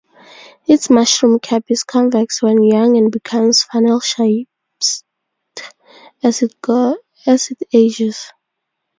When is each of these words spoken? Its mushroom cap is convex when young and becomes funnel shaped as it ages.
Its 0.65 0.89
mushroom 0.89 1.37
cap 1.39 1.65
is 1.67 1.83
convex 1.83 2.41
when 2.41 2.63
young 2.63 2.97
and 2.97 3.11
becomes 3.11 3.61
funnel 3.61 3.99
shaped 3.99 4.49
as 6.23 6.41
it 6.41 6.55
ages. 7.71 8.33